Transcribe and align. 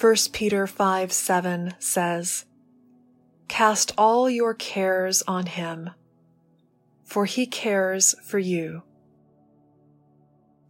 1 0.00 0.14
Peter 0.32 0.66
5 0.66 1.12
7 1.12 1.74
says, 1.78 2.46
Cast 3.48 3.92
all 3.98 4.30
your 4.30 4.54
cares 4.54 5.22
on 5.28 5.44
him, 5.44 5.90
for 7.04 7.26
he 7.26 7.44
cares 7.44 8.14
for 8.24 8.38
you. 8.38 8.82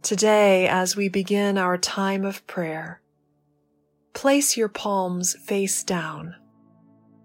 Today, 0.01 0.67
as 0.67 0.97
we 0.97 1.07
begin 1.07 1.57
our 1.57 1.77
time 1.77 2.25
of 2.25 2.45
prayer, 2.45 3.01
place 4.13 4.57
your 4.57 4.67
palms 4.67 5.33
face 5.35 5.81
down 5.81 6.35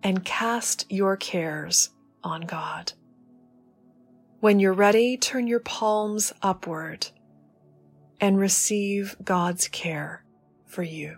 and 0.01 0.25
cast 0.25 0.87
your 0.89 1.17
cares 1.17 1.91
on 2.23 2.43
God. 2.43 2.93
When 4.39 4.61
you're 4.61 4.73
ready, 4.73 5.17
turn 5.17 5.49
your 5.49 5.59
palms 5.59 6.33
upward 6.41 7.09
and 8.21 8.39
receive 8.39 9.17
God's 9.25 9.67
care 9.67 10.25
for 10.67 10.85
you. 10.85 11.17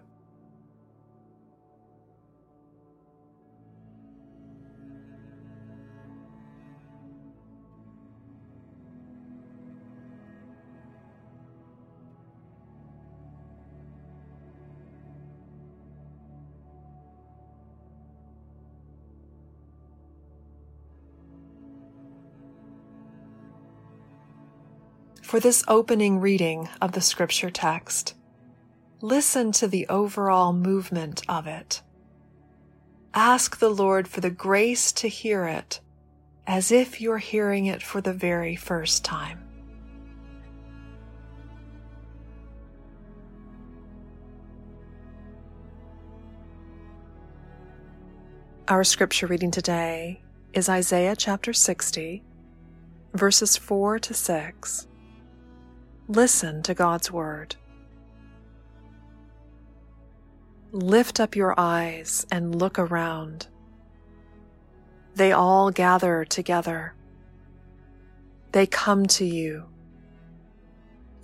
For 25.28 25.40
this 25.40 25.62
opening 25.68 26.20
reading 26.20 26.70
of 26.80 26.92
the 26.92 27.02
scripture 27.02 27.50
text, 27.50 28.14
listen 29.02 29.52
to 29.52 29.68
the 29.68 29.86
overall 29.88 30.54
movement 30.54 31.20
of 31.28 31.46
it. 31.46 31.82
Ask 33.12 33.58
the 33.58 33.68
Lord 33.68 34.08
for 34.08 34.22
the 34.22 34.30
grace 34.30 34.90
to 34.92 35.06
hear 35.06 35.44
it 35.44 35.80
as 36.46 36.72
if 36.72 37.02
you're 37.02 37.18
hearing 37.18 37.66
it 37.66 37.82
for 37.82 38.00
the 38.00 38.14
very 38.14 38.56
first 38.56 39.04
time. 39.04 39.44
Our 48.66 48.82
scripture 48.82 49.26
reading 49.26 49.50
today 49.50 50.22
is 50.54 50.70
Isaiah 50.70 51.16
chapter 51.16 51.52
60, 51.52 52.22
verses 53.12 53.58
4 53.58 53.98
to 53.98 54.14
6. 54.14 54.86
Listen 56.10 56.62
to 56.62 56.72
God's 56.72 57.12
Word. 57.12 57.56
Lift 60.72 61.20
up 61.20 61.36
your 61.36 61.54
eyes 61.60 62.26
and 62.32 62.54
look 62.54 62.78
around. 62.78 63.48
They 65.16 65.32
all 65.32 65.70
gather 65.70 66.24
together. 66.24 66.94
They 68.52 68.66
come 68.66 69.04
to 69.08 69.26
you. 69.26 69.66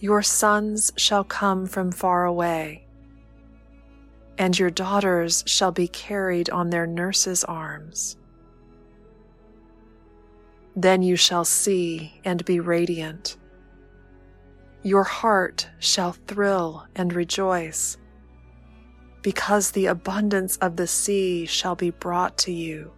Your 0.01 0.23
sons 0.23 0.93
shall 0.97 1.25
come 1.25 1.65
from 1.65 1.91
far 1.91 2.27
away, 2.27 2.85
and 4.37 4.59
your 4.59 4.71
daughters 4.71 5.45
shall 5.47 5.73
be 5.73 5.89
carried 5.89 6.51
on 6.51 6.69
their 6.69 6.87
nurses' 6.87 7.43
arms. 7.45 8.19
Then 10.77 11.03
you 11.03 11.17
shall 11.17 11.47
see 11.47 12.21
and 12.23 12.45
be 12.45 12.61
radiant 12.61 13.39
your 14.85 15.03
heart 15.03 15.67
shall 15.79 16.13
thrill 16.13 16.87
and 16.95 17.15
rejoice, 17.15 17.97
because 19.23 19.71
the 19.71 19.87
abundance 19.87 20.59
of 20.59 20.77
the 20.77 20.87
sea 20.87 21.47
shall 21.47 21.75
be 21.75 21.91
brought 21.91 22.37
to 22.37 22.53
you. 22.53 22.93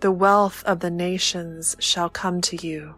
The 0.00 0.12
wealth 0.12 0.62
of 0.64 0.80
the 0.80 0.90
nations 0.90 1.76
shall 1.78 2.10
come 2.10 2.42
to 2.42 2.56
you. 2.66 2.94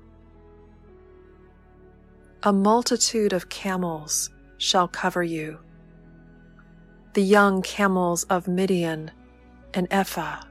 A 2.42 2.52
multitude 2.52 3.32
of 3.32 3.48
camels 3.48 4.28
shall 4.58 4.88
cover 4.88 5.22
you. 5.22 5.60
The 7.14 7.22
young 7.22 7.62
camels 7.62 8.24
of 8.24 8.48
Midian 8.48 9.12
and 9.72 9.86
Ephah, 9.92 10.42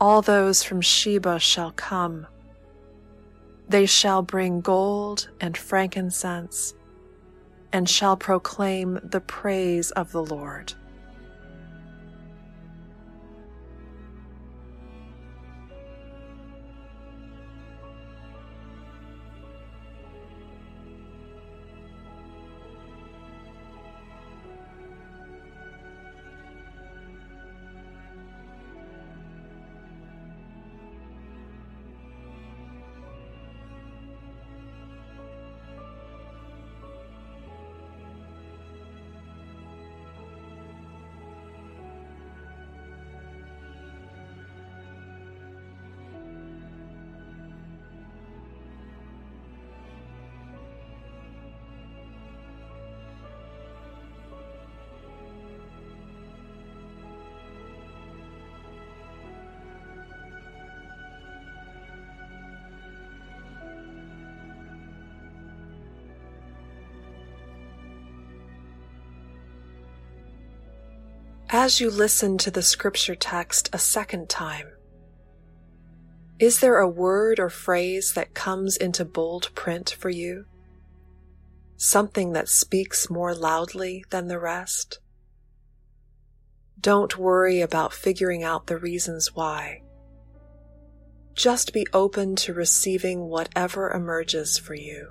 all 0.00 0.20
those 0.20 0.64
from 0.64 0.80
Sheba 0.80 1.38
shall 1.38 1.70
come 1.70 2.26
they 3.68 3.86
shall 3.86 4.22
bring 4.22 4.60
gold 4.60 5.28
and 5.40 5.56
frankincense, 5.56 6.74
and 7.72 7.88
shall 7.88 8.16
proclaim 8.16 8.98
the 9.02 9.20
praise 9.20 9.90
of 9.92 10.12
the 10.12 10.22
Lord. 10.22 10.74
As 71.60 71.80
you 71.80 71.90
listen 71.90 72.38
to 72.38 72.52
the 72.52 72.62
scripture 72.62 73.16
text 73.16 73.68
a 73.72 73.80
second 73.80 74.28
time, 74.28 74.68
is 76.38 76.60
there 76.60 76.78
a 76.78 76.88
word 76.88 77.40
or 77.40 77.50
phrase 77.50 78.12
that 78.12 78.32
comes 78.32 78.76
into 78.76 79.04
bold 79.04 79.52
print 79.56 79.90
for 79.98 80.08
you? 80.08 80.44
Something 81.76 82.32
that 82.34 82.48
speaks 82.48 83.10
more 83.10 83.34
loudly 83.34 84.04
than 84.10 84.28
the 84.28 84.38
rest? 84.38 85.00
Don't 86.80 87.18
worry 87.18 87.60
about 87.60 87.92
figuring 87.92 88.44
out 88.44 88.68
the 88.68 88.78
reasons 88.78 89.34
why. 89.34 89.82
Just 91.34 91.72
be 91.72 91.88
open 91.92 92.36
to 92.36 92.54
receiving 92.54 93.22
whatever 93.22 93.90
emerges 93.90 94.58
for 94.58 94.74
you. 94.74 95.08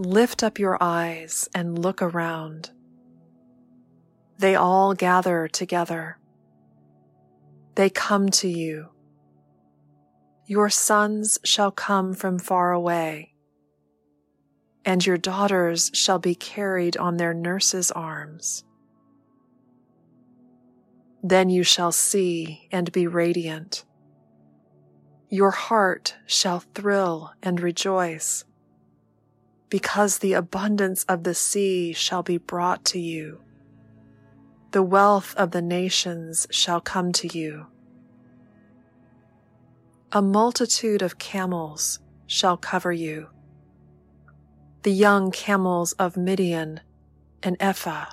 Lift 0.00 0.42
up 0.42 0.58
your 0.58 0.78
eyes 0.82 1.46
and 1.54 1.78
look 1.78 2.00
around. 2.00 2.70
They 4.38 4.54
all 4.54 4.94
gather 4.94 5.46
together. 5.46 6.16
They 7.74 7.90
come 7.90 8.30
to 8.30 8.48
you. 8.48 8.88
Your 10.46 10.70
sons 10.70 11.38
shall 11.44 11.70
come 11.70 12.14
from 12.14 12.38
far 12.38 12.72
away, 12.72 13.34
and 14.86 15.04
your 15.04 15.18
daughters 15.18 15.90
shall 15.92 16.18
be 16.18 16.34
carried 16.34 16.96
on 16.96 17.18
their 17.18 17.34
nurses' 17.34 17.90
arms. 17.90 18.64
Then 21.22 21.50
you 21.50 21.62
shall 21.62 21.92
see 21.92 22.68
and 22.72 22.90
be 22.90 23.06
radiant. 23.06 23.84
Your 25.28 25.50
heart 25.50 26.16
shall 26.24 26.60
thrill 26.60 27.34
and 27.42 27.60
rejoice 27.60 28.46
because 29.70 30.18
the 30.18 30.32
abundance 30.32 31.04
of 31.04 31.22
the 31.22 31.34
sea 31.34 31.92
shall 31.92 32.22
be 32.22 32.36
brought 32.36 32.84
to 32.84 32.98
you. 32.98 33.40
The 34.72 34.82
wealth 34.82 35.34
of 35.36 35.52
the 35.52 35.62
nations 35.62 36.46
shall 36.50 36.80
come 36.80 37.12
to 37.12 37.38
you. 37.38 37.66
A 40.12 40.20
multitude 40.20 41.02
of 41.02 41.18
camels 41.18 42.00
shall 42.26 42.56
cover 42.56 42.92
you. 42.92 43.28
The 44.82 44.92
young 44.92 45.30
camels 45.30 45.92
of 45.92 46.16
Midian 46.16 46.80
and 47.42 47.56
Ephah, 47.60 48.06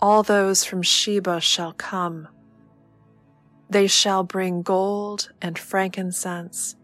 all 0.00 0.24
those 0.24 0.64
from 0.64 0.82
Sheba 0.82 1.40
shall 1.40 1.72
come. 1.72 2.26
They 3.70 3.86
shall 3.86 4.24
bring 4.24 4.62
gold 4.62 5.30
and 5.40 5.56
frankincense 5.58 6.74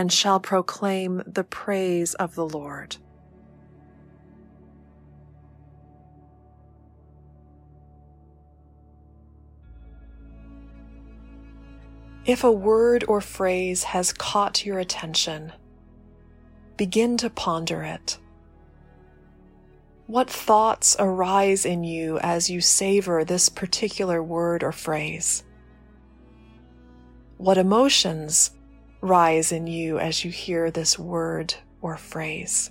and 0.00 0.10
shall 0.10 0.40
proclaim 0.40 1.22
the 1.26 1.44
praise 1.44 2.14
of 2.14 2.34
the 2.34 2.46
Lord. 2.46 2.96
If 12.24 12.44
a 12.44 12.50
word 12.50 13.04
or 13.08 13.20
phrase 13.20 13.82
has 13.82 14.14
caught 14.14 14.64
your 14.64 14.78
attention, 14.78 15.52
begin 16.78 17.18
to 17.18 17.28
ponder 17.28 17.82
it. 17.82 18.16
What 20.06 20.30
thoughts 20.30 20.96
arise 20.98 21.66
in 21.66 21.84
you 21.84 22.18
as 22.20 22.48
you 22.48 22.62
savor 22.62 23.22
this 23.22 23.50
particular 23.50 24.22
word 24.22 24.62
or 24.62 24.72
phrase? 24.72 25.44
What 27.36 27.58
emotions 27.58 28.52
rise 29.00 29.52
in 29.52 29.66
you 29.66 29.98
as 29.98 30.24
you 30.24 30.30
hear 30.30 30.70
this 30.70 30.98
word 30.98 31.54
or 31.80 31.96
phrase? 31.96 32.70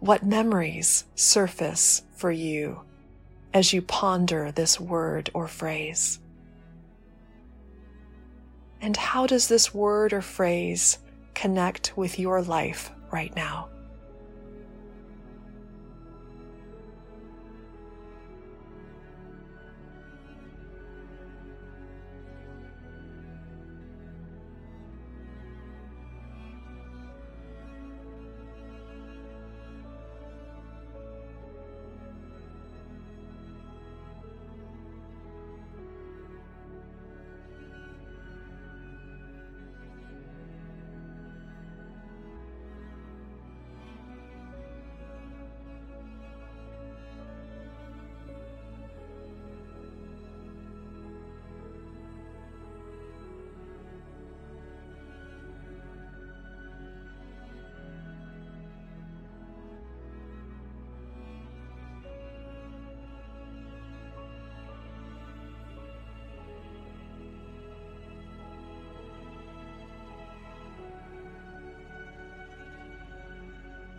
What 0.00 0.24
memories 0.24 1.04
surface 1.14 2.02
for 2.16 2.30
you 2.30 2.82
as 3.54 3.72
you 3.72 3.82
ponder 3.82 4.52
this 4.52 4.78
word 4.78 5.30
or 5.34 5.48
phrase? 5.48 6.20
And 8.80 8.96
how 8.96 9.26
does 9.26 9.48
this 9.48 9.74
word 9.74 10.12
or 10.12 10.22
phrase 10.22 10.98
connect 11.34 11.96
with 11.96 12.18
your 12.18 12.42
life 12.42 12.92
right 13.10 13.34
now? 13.34 13.68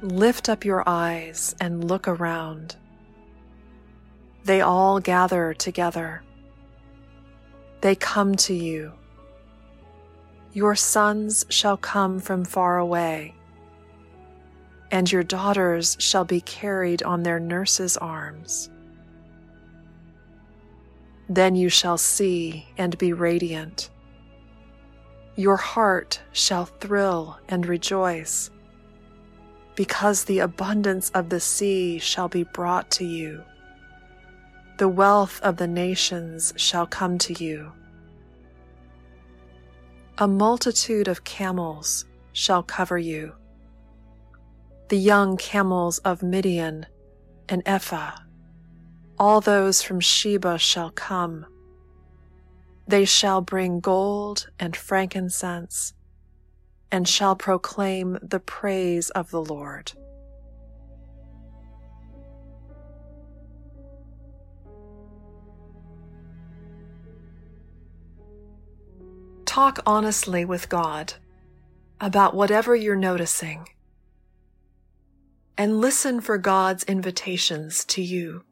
Lift 0.02 0.48
up 0.48 0.64
your 0.64 0.84
eyes 0.86 1.56
and 1.60 1.90
look 1.90 2.08
around. 2.08 2.76
They 4.44 4.62
all 4.62 5.00
gather 5.00 5.56
together. 5.56 6.22
They 7.82 7.96
come 7.96 8.36
to 8.36 8.54
you. 8.54 8.94
Your 10.54 10.76
sons 10.76 11.48
shall 11.50 11.78
come 11.78 12.20
from 12.20 12.46
far 12.46 12.78
away, 12.78 13.34
and 14.92 15.12
your 15.12 15.24
daughters 15.24 15.98
shall 16.00 16.26
be 16.26 16.42
carried 16.42 17.02
on 17.02 17.24
their 17.24 17.40
nurses' 17.40 17.98
arms. 17.98 18.70
Then 21.28 21.56
you 21.56 21.70
shall 21.70 21.98
see 21.98 22.68
and 22.78 22.96
be 23.00 23.14
radiant. 23.14 23.90
Your 25.36 25.58
heart 25.58 26.22
shall 26.34 26.66
thrill 26.66 27.40
and 27.50 27.66
rejoice 27.66 28.52
because 29.78 30.24
the 30.24 30.40
abundance 30.40 31.12
of 31.12 31.30
the 31.30 31.40
sea 31.40 32.00
shall 32.00 32.28
be 32.28 32.44
brought 32.44 32.90
to 32.90 33.06
you. 33.06 33.44
The 34.80 34.88
wealth 34.88 35.40
of 35.44 35.58
the 35.58 35.68
nations 35.68 36.52
shall 36.58 36.88
come 36.88 37.20
to 37.20 37.34
you. 37.44 37.72
A 40.18 40.28
multitude 40.28 41.08
of 41.08 41.24
camels 41.24 42.06
shall 42.34 42.64
cover 42.64 42.98
you. 42.98 43.34
The 44.90 44.98
young 44.98 45.38
camels 45.38 46.00
of 46.00 46.24
Midian 46.24 46.88
and 47.48 47.62
Ephah, 47.68 48.18
all 49.20 49.42
those 49.42 49.84
from 49.84 50.00
Sheba 50.00 50.58
shall 50.58 50.90
come. 50.90 51.46
They 52.88 53.06
shall 53.06 53.42
bring 53.42 53.80
gold 53.80 54.50
and 54.60 54.76
frankincense 54.76 55.94
and 56.92 57.08
shall 57.08 57.36
proclaim 57.36 58.18
the 58.22 58.40
praise 58.40 59.10
of 59.12 59.32
the 59.32 59.42
Lord. 59.42 59.92
Talk 69.46 69.80
honestly 69.86 70.46
with 70.46 70.70
God 70.70 71.14
about 72.00 72.36
whatever 72.36 72.76
you're 72.76 72.96
noticing 72.96 73.68
and 75.58 75.82
listen 75.82 76.22
for 76.22 76.38
God's 76.38 76.84
invitations 76.84 77.84
to 77.86 78.02
you. 78.04 78.44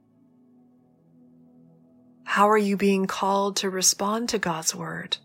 How 2.23 2.49
are 2.49 2.57
you 2.57 2.75
being 2.75 3.05
called 3.05 3.57
to 3.57 3.69
respond 3.69 4.29
to 4.29 4.39
God's 4.39 4.73
word? 4.73 5.17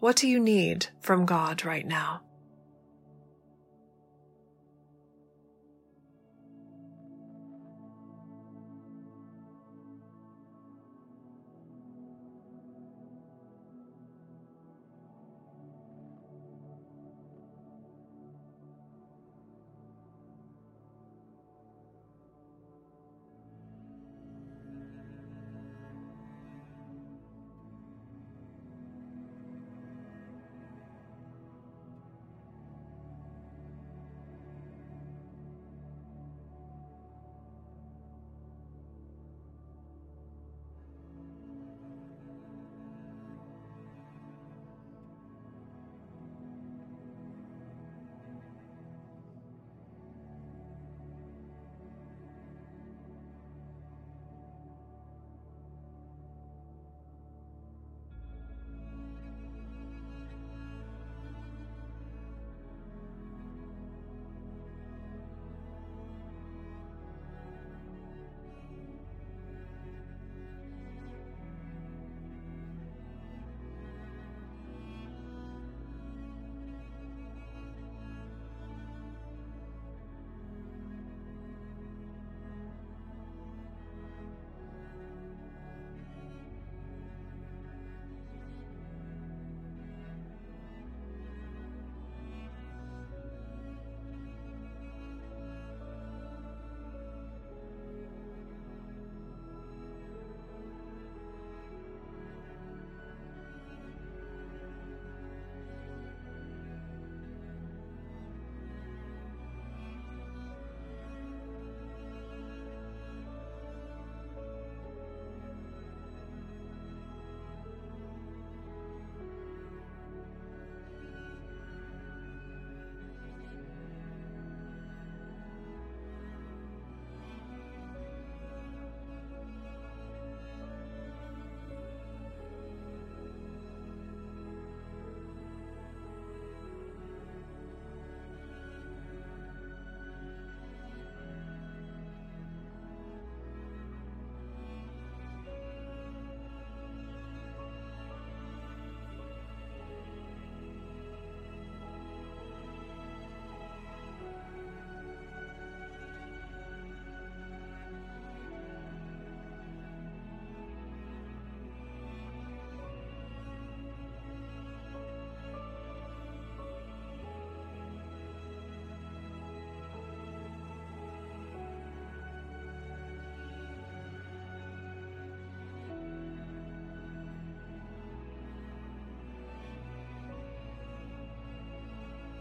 What 0.00 0.16
do 0.16 0.28
you 0.28 0.40
need 0.40 0.88
from 1.00 1.24
God 1.24 1.64
right 1.64 1.86
now? 1.86 2.22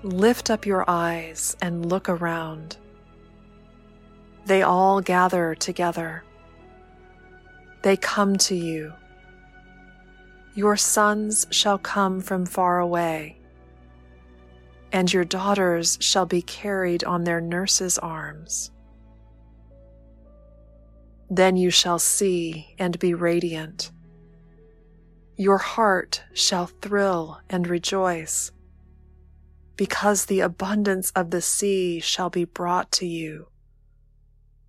Lift 0.03 0.49
up 0.49 0.65
your 0.65 0.83
eyes 0.89 1.55
and 1.61 1.85
look 1.85 2.09
around. 2.09 2.77
They 4.45 4.61
all 4.61 4.99
gather 4.99 5.55
together. 5.55 6.23
They 7.83 7.95
come 7.95 8.37
to 8.37 8.55
you. 8.55 8.93
Your 10.55 10.75
sons 10.75 11.47
shall 11.49 11.77
come 11.77 12.19
from 12.19 12.45
far 12.45 12.79
away, 12.79 13.37
and 14.91 15.11
your 15.11 15.23
daughters 15.23 15.97
shall 16.01 16.25
be 16.25 16.41
carried 16.41 17.03
on 17.05 17.23
their 17.23 17.41
nurses' 17.41 17.97
arms. 17.97 18.71
Then 21.29 21.55
you 21.55 21.69
shall 21.69 21.97
see 21.97 22.75
and 22.77 22.99
be 22.99 23.13
radiant. 23.13 23.91
Your 25.37 25.57
heart 25.57 26.21
shall 26.33 26.67
thrill 26.67 27.39
and 27.49 27.67
rejoice, 27.67 28.51
because 29.75 30.25
the 30.25 30.39
abundance 30.39 31.11
of 31.11 31.31
the 31.31 31.41
sea 31.41 31.99
shall 31.99 32.29
be 32.29 32.45
brought 32.45 32.91
to 32.93 33.05
you. 33.05 33.47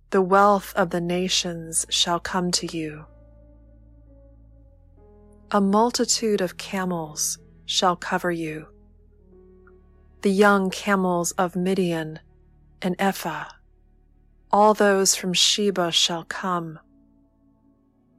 The 0.09 0.21
wealth 0.21 0.73
of 0.75 0.89
the 0.89 1.01
nations 1.01 1.85
shall 1.89 2.19
come 2.19 2.51
to 2.51 2.77
you. 2.77 3.05
A 5.51 5.61
multitude 5.61 6.41
of 6.41 6.57
camels 6.57 7.37
shall 7.65 7.95
cover 7.95 8.31
you. 8.31 8.67
The 10.21 10.31
young 10.31 10.69
camels 10.69 11.31
of 11.33 11.55
Midian 11.55 12.19
and 12.81 12.95
Ephah 12.97 13.45
all 14.55 14.73
those 14.73 15.15
from 15.15 15.33
Sheba 15.33 15.91
shall 15.91 16.23
come. 16.23 16.79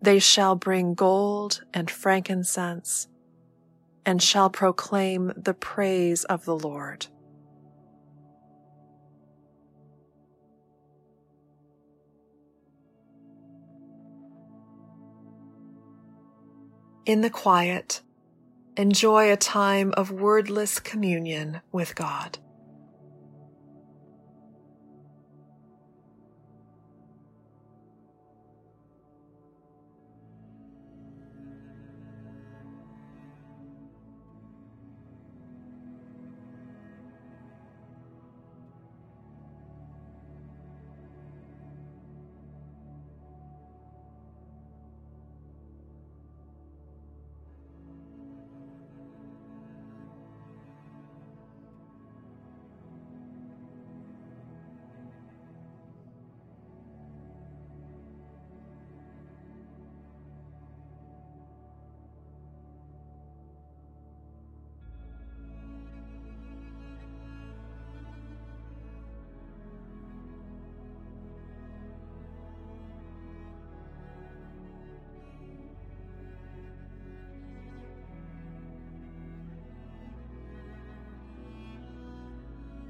They 0.03 0.19
shall 0.19 0.55
bring 0.55 0.93
gold 0.93 1.63
and 1.73 1.91
frankincense, 1.91 3.09
and 4.07 4.23
shall 4.23 4.49
proclaim 4.49 5.33
the 5.37 5.53
praise 5.53 6.23
of 6.25 6.45
the 6.45 6.57
Lord. 6.57 7.09
In 17.05 17.21
the 17.21 17.31
quiet, 17.31 18.03
enjoy 18.77 19.31
a 19.31 19.37
time 19.37 19.93
of 19.97 20.11
wordless 20.11 20.79
communion 20.79 21.61
with 21.73 21.95
God. 21.95 22.39